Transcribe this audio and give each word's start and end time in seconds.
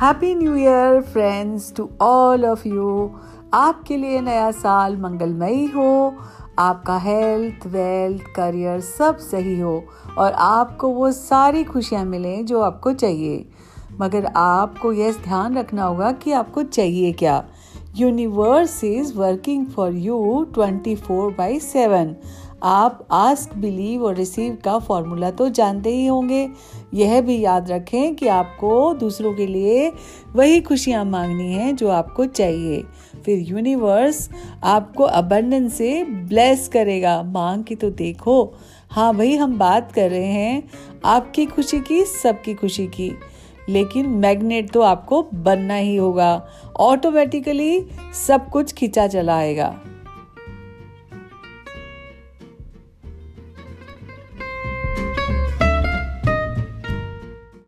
Happy 0.00 0.34
new 0.34 0.54
year 0.56 1.00
friends 1.02 1.72
to 1.76 1.88
all 2.00 2.44
of 2.44 2.66
you 2.68 3.10
आपके 3.54 3.96
लिए 3.96 4.20
नया 4.20 4.50
साल 4.50 4.96
मंगलमयी 4.96 5.64
हो। 5.66 6.14
आपका 6.58 6.96
हेल्थ 6.98 7.66
वेल्थ 7.66 8.22
करियर 8.36 8.80
सब 8.80 9.18
सही 9.18 9.58
हो 9.60 9.82
और 10.18 10.32
आपको 10.32 10.88
वो 10.88 11.10
सारी 11.12 11.64
खुशियाँ 11.64 12.04
मिलें 12.04 12.44
जो 12.46 12.60
आपको 12.60 12.92
चाहिए। 12.92 13.48
मगर 14.00 14.26
आपको 14.36 14.92
यह 14.92 15.12
ध्यान 15.24 15.58
रखना 15.58 15.84
होगा 15.84 16.12
कि 16.12 16.32
आपको 16.32 16.62
चाहिए 16.62 17.12
क्या। 17.12 17.44
Universe 17.96 18.82
is 18.84 19.16
working 19.18 19.66
for 19.66 19.92
you 19.92 20.46
twenty 20.54 20.94
four 20.96 21.34
by 21.38 21.58
seven 21.60 22.16
आप 22.62 23.06
आस्क 23.10 23.56
बिलीव 23.56 24.04
और 24.04 24.14
रिसीव 24.14 24.58
का 24.64 24.78
फॉर्मूला 24.78 25.30
तो 25.30 25.48
जानते 25.48 25.90
ही 25.90 26.06
होंगे। 26.06 26.48
यह 26.94 27.20
भी 27.20 27.40
याद 27.40 27.70
रखें 27.70 28.14
कि 28.14 28.28
आपको 28.28 28.94
दूसरों 28.94 29.34
के 29.34 29.46
लिए 29.46 29.92
वही 30.36 30.60
खुशियाँ 30.60 31.04
मांगनी 31.04 31.52
हैं 31.52 31.76
जो 31.76 31.88
आपको 31.88 32.26
चाहिए। 32.26 32.84
फिर 33.24 33.38
यूनिवर्स 33.38 34.30
आपको 34.64 35.04
अबंडन 35.04 35.68
से 35.68 36.04
ब्लेस 36.04 36.68
करेगा। 36.68 37.22
मांग 37.22 37.64
की 37.64 37.74
तो 37.74 37.90
देखो। 37.90 38.54
हाँ 38.90 39.16
भाई, 39.16 39.36
हम 39.36 39.58
बात 39.58 39.92
कर 39.92 40.10
रहे 40.10 40.26
हैं 40.26 40.70
आपकी 41.04 41.46
खुशी 41.46 41.80
की, 41.80 42.04
सबकी 42.04 42.54
खुशी 42.54 42.86
की। 42.86 43.12
लेकिन 43.68 44.06
मैग्नेट 44.06 44.70
तो 44.70 44.80
आपको 44.80 45.26
बनना 45.34 45.74
ही 45.74 45.96
होगा। 45.96 46.46
ऑटोमेटिकली 46.80 47.86
सब 48.26 48.48
कुछ 48.48 48.72
खींचा 48.72 49.06
चला 49.06 49.36
आएगा। 49.36 49.80